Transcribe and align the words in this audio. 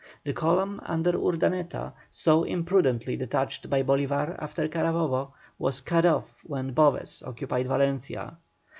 The 0.23 0.33
column 0.33 0.79
under 0.83 1.11
Urdaneta, 1.11 1.93
so 2.09 2.43
imprudently 2.43 3.15
detached 3.17 3.69
by 3.69 3.83
Bolívar 3.83 4.35
after 4.39 4.67
Carabobo, 4.67 5.33
was 5.59 5.81
cut 5.81 6.07
off 6.07 6.41
when 6.43 6.73
Boves 6.73 7.21
occupied 7.21 7.67
Valencia. 7.67 8.39